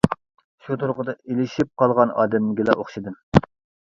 [0.67, 3.21] شۇ تۇرقىدا ئېلىشىپ قالغان ئادەمگىلا ئوخشىدىم.